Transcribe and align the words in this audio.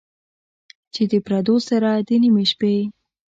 چې 0.93 1.03
د 1.11 1.13
پردو 1.25 1.55
سره، 1.69 1.89
د 2.07 2.09
نیمې 2.21 2.45
شپې، 2.51 2.77